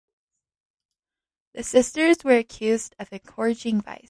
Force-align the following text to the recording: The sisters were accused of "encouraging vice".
The 1.53 1.61
sisters 1.63 2.23
were 2.23 2.37
accused 2.37 2.95
of 2.97 3.13
"encouraging 3.13 3.81
vice". 3.81 3.99